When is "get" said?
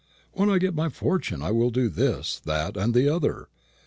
0.57-0.73